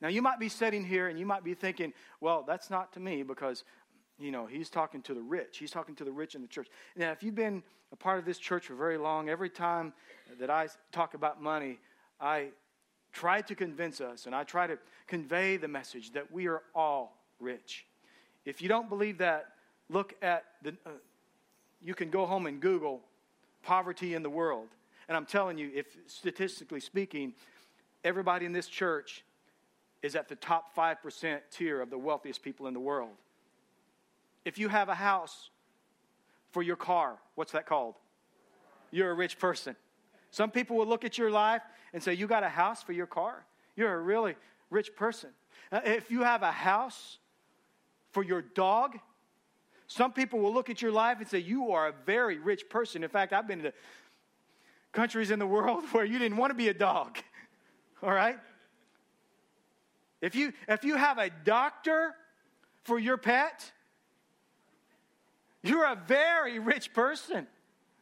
[0.00, 3.00] Now, you might be sitting here and you might be thinking, well, that's not to
[3.00, 3.64] me because
[4.18, 5.58] you know, he's talking to the rich.
[5.58, 6.68] He's talking to the rich in the church.
[6.96, 9.92] Now, if you've been a part of this church for very long, every time
[10.40, 11.78] that I talk about money,
[12.20, 12.48] I
[13.12, 17.16] try to convince us and I try to convey the message that we are all
[17.40, 17.86] rich.
[18.44, 19.46] If you don't believe that,
[19.88, 20.70] look at the.
[20.86, 20.90] Uh,
[21.82, 23.02] you can go home and Google
[23.62, 24.68] poverty in the world.
[25.08, 27.34] And I'm telling you, if statistically speaking,
[28.02, 29.24] everybody in this church
[30.02, 33.10] is at the top 5% tier of the wealthiest people in the world.
[34.44, 35.50] If you have a house
[36.52, 37.96] for your car, what's that called?
[38.90, 39.76] You're a rich person.
[40.30, 43.06] Some people will look at your life and say, You got a house for your
[43.06, 43.44] car?
[43.74, 44.36] You're a really
[44.70, 45.30] rich person.
[45.72, 47.18] Uh, if you have a house
[48.12, 48.98] for your dog,
[49.88, 53.02] some people will look at your life and say, You are a very rich person.
[53.02, 53.72] In fact, I've been to
[54.92, 57.18] countries in the world where you didn't want to be a dog.
[58.02, 58.38] All right?
[60.26, 62.12] If you, if you have a doctor
[62.82, 63.70] for your pet,
[65.62, 67.46] you're a very rich person.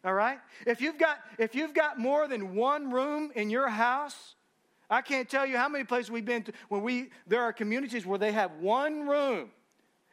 [0.07, 0.39] All right?
[0.67, 4.37] If you've got if you've got more than one room in your house,
[4.89, 8.07] I can't tell you how many places we've been to when we there are communities
[8.07, 9.51] where they have one room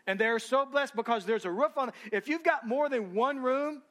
[0.05, 3.41] and they're so blessed because there's a roof on if you've got more than one
[3.41, 3.81] room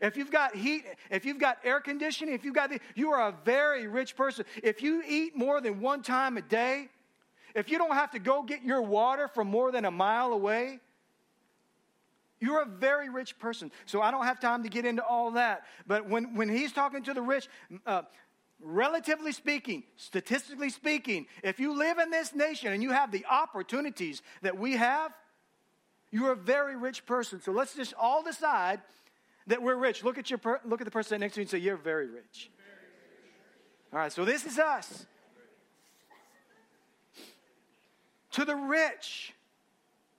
[0.00, 3.28] if you've got heat if you've got air conditioning if you've got the, you are
[3.28, 6.88] a very rich person if you eat more than one time a day
[7.54, 10.80] if you don't have to go get your water from more than a mile away
[12.40, 13.72] you're a very rich person.
[13.86, 15.64] So I don't have time to get into all that.
[15.86, 17.48] But when, when he's talking to the rich,
[17.86, 18.02] uh,
[18.60, 24.22] relatively speaking, statistically speaking, if you live in this nation and you have the opportunities
[24.42, 25.12] that we have,
[26.10, 27.40] you're a very rich person.
[27.42, 28.80] So let's just all decide
[29.48, 30.04] that we're rich.
[30.04, 32.50] Look at, your look at the person next to you and say, You're very rich.
[33.92, 35.06] All right, so this is us.
[38.38, 39.34] To the rich,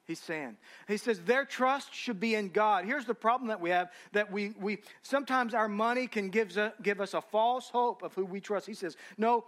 [0.04, 0.58] he's saying.
[0.90, 2.84] He says their trust should be in God.
[2.84, 7.00] Here's the problem that we have that we, we sometimes our money can give, give
[7.00, 8.68] us a false hope of who we trust.
[8.68, 9.46] He says, No,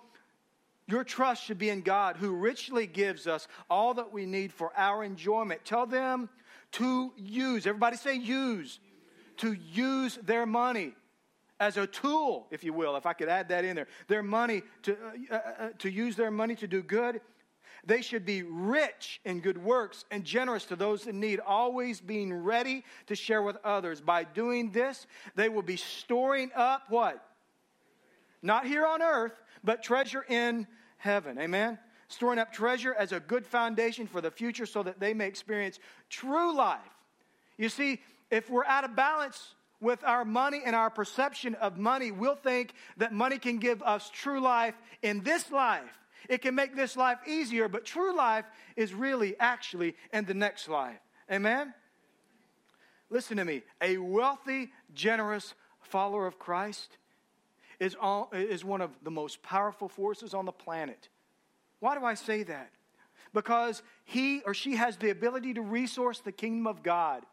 [0.88, 4.72] your trust should be in God who richly gives us all that we need for
[4.78, 5.66] our enjoyment.
[5.66, 6.30] Tell them
[6.72, 8.80] to use, everybody say use,
[9.40, 10.94] to use their money
[11.60, 13.88] as a tool, if you will, if I could add that in there.
[14.08, 17.20] Their money, to, uh, uh, uh to use their money to do good
[17.86, 22.34] they should be rich in good works and generous to those in need, always being
[22.34, 24.02] ready to share with others.
[24.02, 27.24] By doing this, they will be storing up what?
[28.41, 30.67] Not here on earth, but treasure in
[30.98, 31.39] heaven.
[31.39, 31.80] Amen?
[32.08, 35.80] Storing up treasure as a good foundation for the future so that they may experience
[36.10, 36.80] true life.
[37.58, 42.12] You see, if we're out of balance with our money and our perception of money,
[42.12, 45.98] we'll think that money can give us true life in this life
[46.30, 50.70] it can make this life easier, but true life is really actually in the next
[50.70, 51.00] life.
[51.32, 51.74] Amen?
[53.10, 53.64] Listen to me.
[53.82, 56.98] A wealthy, generous follower of Christ
[57.80, 61.10] is, all, is one of the most powerful forces on the planet.
[61.80, 62.72] Why do I say that?
[63.34, 67.24] Because he or she has the ability to resource the kingdom of God.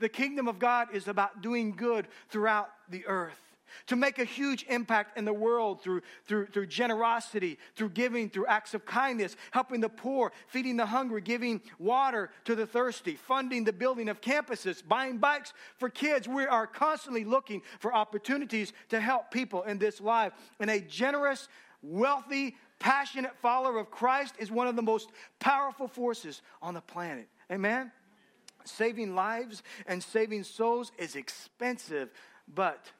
[0.00, 3.51] The kingdom of God is about doing good throughout the earth
[3.86, 8.46] to make a huge impact in the world through, through, through generosity, through giving, through
[8.46, 13.64] acts of kindness, helping the poor, feeding the hungry, giving water to the thirsty, funding
[13.64, 16.28] the building of campuses, buying bikes for kids.
[16.28, 20.32] We are constantly looking for opportunities to help people in this life.
[20.60, 21.48] And a generous,
[21.82, 27.28] wealthy, passionate follower of Christ is one of the most powerful forces on the planet.
[27.50, 27.92] Amen?
[28.64, 32.10] Saving lives and saving souls is expensive,
[32.52, 32.90] but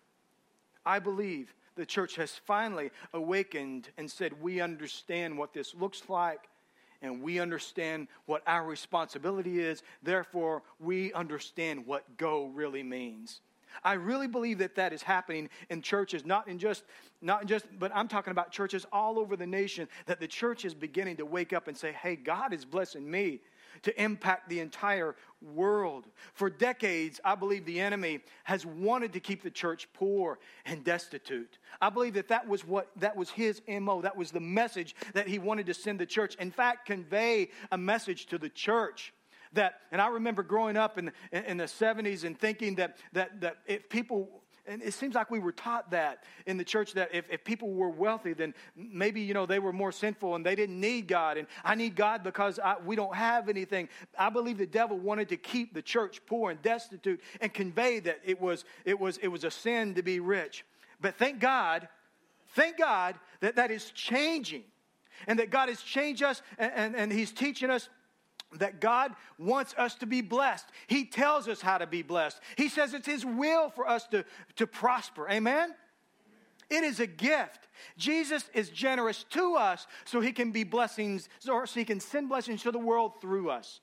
[0.85, 6.49] I believe the church has finally awakened and said, We understand what this looks like
[7.03, 9.83] and we understand what our responsibility is.
[10.03, 13.40] Therefore, we understand what go really means.
[13.83, 16.85] I really believe that that is happening in churches, not in just,
[17.23, 19.88] not in just, but I'm talking about churches all over the nation.
[20.07, 23.40] That the church is beginning to wake up and say, "Hey, God is blessing me
[23.82, 26.06] to impact the entire world.
[26.35, 31.58] For decades, I believe the enemy has wanted to keep the church poor and destitute.
[31.80, 34.02] I believe that that was what that was his MO.
[34.02, 36.35] That was the message that he wanted to send the church.
[36.37, 39.12] In fact, convey a message to the church
[39.54, 43.58] that and i remember growing up in, in the 70s and thinking that, that, that
[43.66, 47.25] if people and it seems like we were taught that in the church that if,
[47.31, 50.81] if people were wealthy, then maybe, you know, they were more sinful and they didn't
[50.81, 51.37] need God.
[51.37, 53.88] And I need God because I, we don't have anything.
[54.16, 58.20] I believe the devil wanted to keep the church poor and destitute and convey that
[58.25, 60.64] it was, it was, it was a sin to be rich.
[61.01, 61.88] But thank God,
[62.55, 64.62] thank God that that is changing
[65.27, 67.88] and that God has changed us and, and, and He's teaching us
[68.58, 70.66] that God wants us to be blessed.
[70.86, 72.40] He tells us how to be blessed.
[72.56, 74.24] He says it's His will for us to,
[74.56, 75.28] to prosper.
[75.30, 75.74] Amen?
[76.70, 77.68] It is a gift.
[77.98, 82.28] Jesus is generous to us so He can be blessings, or so He can send
[82.28, 83.80] blessings to the world through us.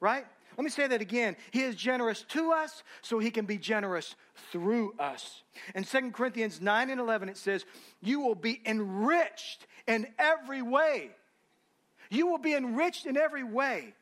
[0.00, 0.26] Right?
[0.56, 1.36] Let me say that again.
[1.50, 4.14] He is generous to us so He can be generous
[4.52, 5.42] through us.
[5.74, 7.64] In 2 Corinthians 9 and 11, it says,
[8.00, 11.10] You will be enriched in every way.
[12.10, 13.94] You will be enriched in every way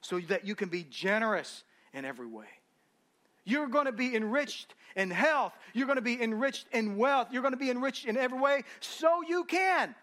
[0.00, 2.46] so that you can be generous in every way.
[3.44, 5.52] You're going to be enriched in health.
[5.72, 7.28] You're going to be enriched in wealth.
[7.32, 9.94] You're going to be enriched in every way so you can.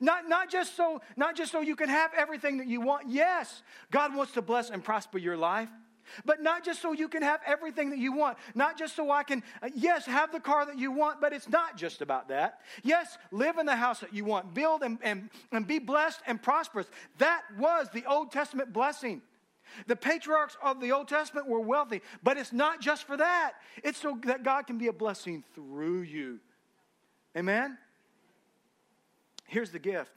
[0.00, 3.08] Not, not, just so, not just so you can have everything that you want.
[3.08, 5.68] Yes, God wants to bless and prosper your life.
[6.24, 8.36] But not just so you can have everything that you want.
[8.54, 11.48] Not just so I can, uh, yes, have the car that you want, but it's
[11.48, 12.60] not just about that.
[12.82, 14.52] Yes, live in the house that you want.
[14.52, 16.88] Build and, and, and be blessed and prosperous.
[17.18, 19.22] That was the Old Testament blessing.
[19.86, 23.52] The patriarchs of the Old Testament were wealthy, but it's not just for that.
[23.82, 26.40] It's so that God can be a blessing through you.
[27.36, 27.78] Amen?
[29.46, 30.12] Here's the gift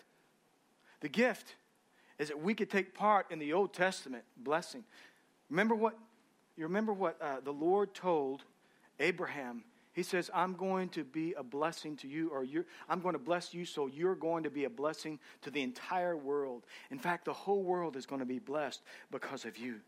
[1.02, 1.56] the gift
[2.18, 4.84] is that we could take part in the Old Testament blessing.
[5.50, 5.98] Remember what
[6.58, 8.44] you remember what uh, the Lord told
[9.00, 9.64] Abraham
[9.96, 12.46] he says, I'm going to be a blessing to you, or
[12.90, 16.18] I'm going to bless you, so you're going to be a blessing to the entire
[16.18, 16.66] world.
[16.92, 19.80] In fact, the whole world is going to be blessed because of you.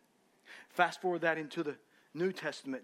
[0.70, 1.76] Fast forward that into the
[2.14, 2.84] New Testament.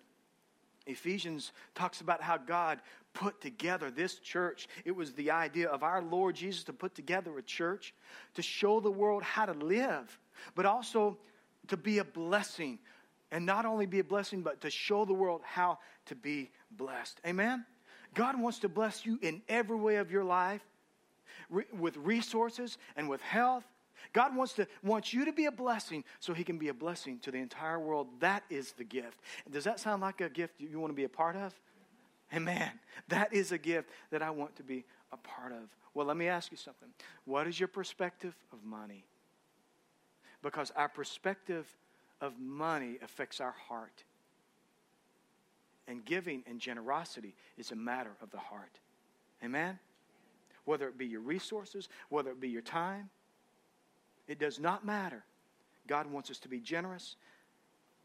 [0.86, 2.82] Ephesians talks about how God
[3.14, 4.68] put together this church.
[4.84, 7.94] It was the idea of our Lord Jesus to put together a church
[8.34, 10.20] to show the world how to live,
[10.56, 11.18] but also
[11.70, 12.80] to be a blessing
[13.34, 17.20] and not only be a blessing, but to show the world how to be blessed.
[17.26, 17.66] Amen?
[18.14, 20.62] God wants to bless you in every way of your life
[21.50, 23.64] re- with resources and with health.
[24.14, 27.18] God wants, to, wants you to be a blessing so He can be a blessing
[27.24, 28.08] to the entire world.
[28.20, 29.18] That is the gift.
[29.50, 31.56] Does that sound like a gift you want to be a part of?
[32.36, 32.70] Amen.
[33.08, 35.76] That is a gift that I want to be a part of.
[35.96, 36.90] Well, let me ask you something.
[37.26, 39.06] What is your perspective of money?
[40.44, 41.66] Because our perspective
[42.24, 44.06] of money affects our heart.
[45.90, 48.80] And giving and generosity is a matter of the heart.
[49.44, 49.78] Amen?
[50.64, 53.10] Whether it be your resources, whether it be your time,
[54.30, 55.26] it does not matter.
[55.86, 57.18] God wants us to be generous,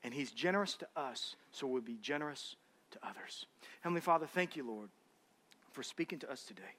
[0.03, 2.57] and He's generous to us, so we'll be generous
[2.91, 3.47] to others.
[3.83, 4.89] Heavenly Father, thank you, Lord,
[5.71, 6.75] for speaking to us today.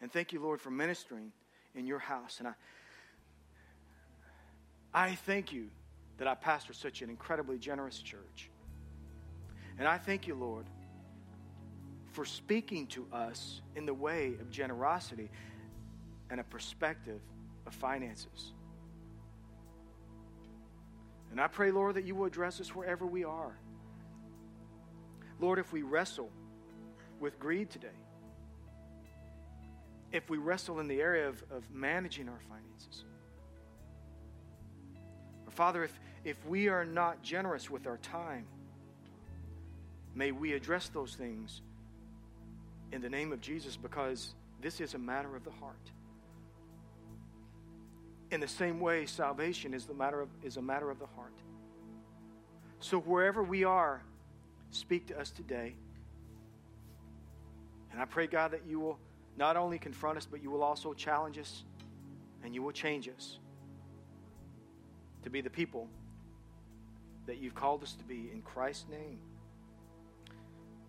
[0.00, 1.30] And thank you, Lord, for ministering
[1.74, 2.38] in your house.
[2.38, 2.54] And I,
[4.94, 5.68] I thank you
[6.20, 8.50] that I pastor such an incredibly generous church.
[9.78, 10.66] And I thank you, Lord,
[12.12, 15.30] for speaking to us in the way of generosity
[16.28, 17.22] and a perspective
[17.66, 18.52] of finances.
[21.30, 23.56] And I pray, Lord, that you will address us wherever we are.
[25.40, 26.28] Lord, if we wrestle
[27.18, 27.88] with greed today,
[30.12, 33.04] if we wrestle in the area of, of managing our finances,
[35.46, 38.46] or Father, if, if we are not generous with our time,
[40.14, 41.62] may we address those things
[42.92, 45.90] in the name of Jesus because this is a matter of the heart.
[48.30, 51.32] In the same way, salvation is, the matter of, is a matter of the heart.
[52.78, 54.02] So, wherever we are,
[54.70, 55.74] speak to us today.
[57.90, 58.98] And I pray, God, that you will
[59.36, 61.64] not only confront us, but you will also challenge us
[62.44, 63.38] and you will change us
[65.24, 65.88] to be the people
[67.26, 69.18] that you've called us to be in Christ's name.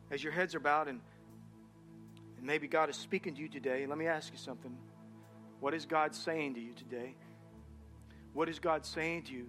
[0.10, 1.00] As your heads are bowed and,
[2.38, 4.76] and maybe God is speaking to you today, let me ask you something.
[5.60, 7.15] What is God saying to you today?
[8.34, 9.48] What is God saying to you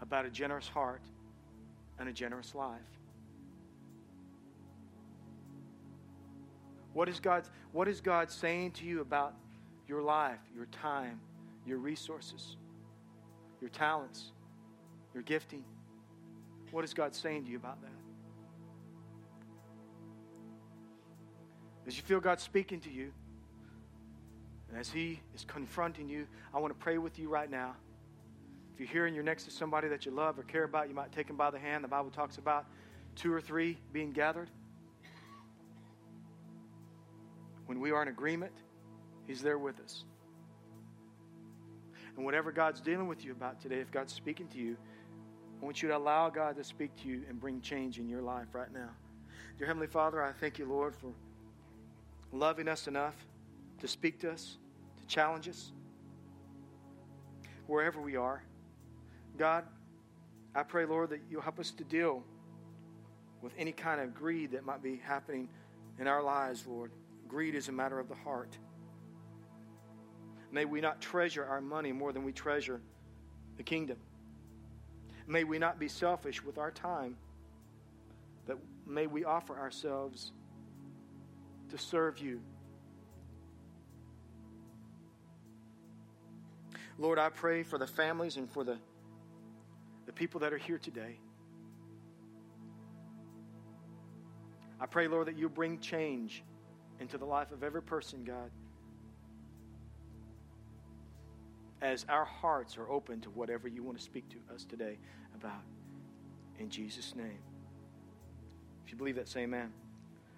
[0.00, 1.02] about a generous heart
[1.98, 2.80] and a generous life?
[6.92, 9.34] What is God, what is God saying to you about
[9.86, 11.20] your life, your time,
[11.66, 12.56] your resources,
[13.60, 14.32] your talents?
[15.16, 15.64] Your gifting.
[16.72, 17.88] What is God saying to you about that?
[21.86, 23.10] As you feel God speaking to you,
[24.68, 27.74] and as He is confronting you, I want to pray with you right now.
[28.74, 30.94] If you're here and you're next to somebody that you love or care about, you
[30.94, 31.82] might take them by the hand.
[31.82, 32.66] The Bible talks about
[33.14, 34.50] two or three being gathered.
[37.64, 38.52] When we are in agreement,
[39.26, 40.04] He's there with us.
[42.16, 44.76] And whatever God's dealing with you about today, if God's speaking to you,
[45.60, 48.22] I want you to allow God to speak to you and bring change in your
[48.22, 48.90] life right now.
[49.58, 51.12] Dear Heavenly Father, I thank you, Lord, for
[52.32, 53.16] loving us enough
[53.80, 54.58] to speak to us,
[54.98, 55.72] to challenge us,
[57.66, 58.42] wherever we are.
[59.36, 59.64] God,
[60.54, 62.22] I pray, Lord, that you'll help us to deal
[63.42, 65.48] with any kind of greed that might be happening
[65.98, 66.92] in our lives, Lord.
[67.28, 68.56] Greed is a matter of the heart.
[70.52, 72.80] May we not treasure our money more than we treasure
[73.56, 73.98] the kingdom.
[75.26, 77.16] May we not be selfish with our time,
[78.46, 80.32] but may we offer ourselves
[81.70, 82.40] to serve you.
[86.98, 88.78] Lord, I pray for the families and for the,
[90.06, 91.18] the people that are here today.
[94.80, 96.44] I pray, Lord, that you bring change
[97.00, 98.50] into the life of every person, God,
[101.82, 104.98] as our hearts are open to whatever you want to speak to us today
[105.34, 105.62] about.
[106.58, 107.38] In Jesus' name.
[108.84, 109.72] If you believe that, say amen.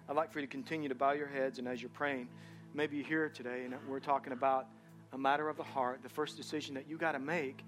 [0.09, 2.27] I'd like for you to continue to bow your heads, and as you're praying,
[2.73, 4.67] maybe you're here today and we're talking about
[5.13, 6.01] a matter of the heart.
[6.03, 7.63] The first decision that you got to make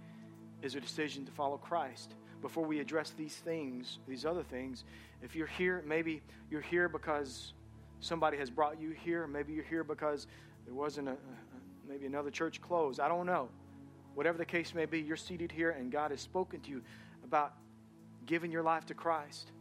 [0.61, 2.15] is a decision to follow Christ.
[2.41, 4.83] Before we address these things, these other things,
[5.21, 7.53] if you're here, maybe you're here because
[7.99, 9.27] somebody has brought you here.
[9.27, 10.27] Maybe you're here because
[10.65, 11.15] there wasn't a,
[11.87, 12.99] maybe another church closed.
[12.99, 13.49] I don't know.
[14.13, 16.81] Whatever the case may be, you're seated here and God has spoken to you
[17.23, 17.53] about
[18.25, 19.51] giving your life to Christ.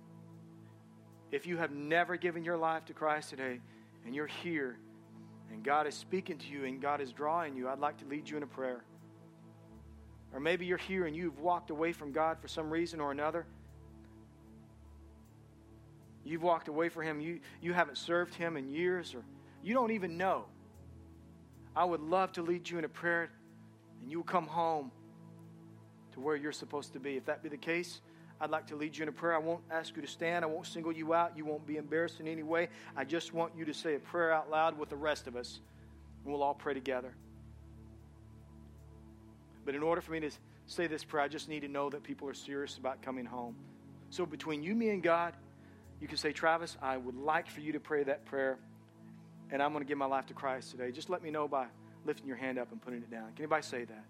[1.30, 3.61] If you have never given your life to Christ today
[4.05, 4.78] and you're here
[5.53, 8.28] and God is speaking to you and God is drawing you, I'd like to lead
[8.28, 8.84] you in a prayer.
[10.32, 13.46] Or maybe you're here and you've walked away from God for some reason or another.
[16.24, 17.20] You've walked away from Him.
[17.20, 19.24] You, you haven't served Him in years, or
[19.62, 20.44] you don't even know.
[21.74, 23.30] I would love to lead you in a prayer
[24.01, 24.90] and you'll come home
[26.12, 27.16] to where you're supposed to be.
[27.16, 28.01] If that be the case,
[28.40, 29.34] I'd like to lead you in a prayer.
[29.34, 30.44] I won't ask you to stand.
[30.44, 31.36] I won't single you out.
[31.36, 32.68] You won't be embarrassed in any way.
[32.96, 35.61] I just want you to say a prayer out loud with the rest of us,
[36.24, 37.12] and we'll all pray together.
[39.64, 40.30] But in order for me to
[40.66, 43.57] say this prayer, I just need to know that people are serious about coming home.
[44.09, 45.34] So between you, me, and God,
[46.01, 48.59] you can say, Travis, I would like for you to pray that prayer,
[49.51, 50.92] and I'm going to give my life to Christ today.
[50.92, 51.66] Just let me know by
[52.05, 53.26] lifting your hand up and putting it down.
[53.34, 54.05] Can anybody say that?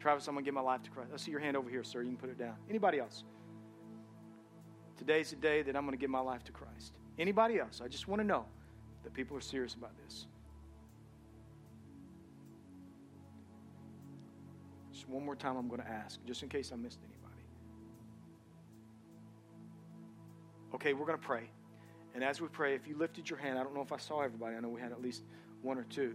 [0.00, 1.10] Travis, I'm going to give my life to Christ.
[1.14, 2.02] I see your hand over here, sir.
[2.02, 2.56] You can put it down.
[2.68, 3.24] Anybody else?
[4.96, 6.92] Today's the day that I'm going to give my life to Christ.
[7.18, 7.80] Anybody else?
[7.82, 8.44] I just want to know
[9.02, 10.26] that people are serious about this.
[14.92, 17.20] Just one more time, I'm going to ask, just in case I missed anybody.
[20.74, 21.50] Okay, we're going to pray.
[22.14, 24.20] And as we pray, if you lifted your hand, I don't know if I saw
[24.20, 24.56] everybody.
[24.56, 25.22] I know we had at least
[25.62, 26.14] one or two.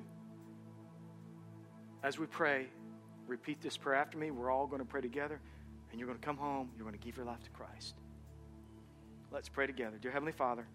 [2.01, 2.67] As we pray,
[3.27, 4.31] repeat this prayer after me.
[4.31, 5.41] We're all going to pray together,
[5.91, 6.69] and you're going to come home.
[6.77, 7.95] You're going to give your life to Christ.
[9.31, 9.97] Let's pray together.
[9.99, 10.65] Dear Heavenly Father,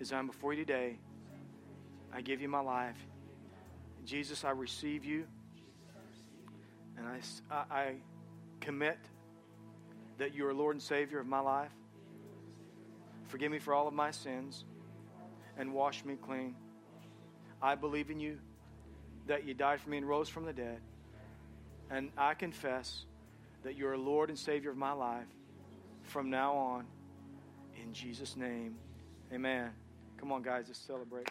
[0.00, 0.98] as I'm before you today,
[2.14, 2.96] I give you my life.
[4.04, 5.26] Jesus, I receive you,
[6.96, 7.20] and I,
[7.70, 7.94] I
[8.60, 8.98] commit
[10.18, 11.72] that you are Lord and Savior of my life.
[13.28, 14.64] Forgive me for all of my sins
[15.58, 16.54] and wash me clean.
[17.60, 18.38] I believe in you,
[19.32, 20.78] that you died for me and rose from the dead.
[21.90, 23.06] And I confess
[23.62, 25.24] that you are Lord and Savior of my life
[26.02, 26.84] from now on.
[27.82, 28.76] In Jesus' name,
[29.32, 29.70] amen.
[30.18, 31.30] Come on, guys, let's celebrate.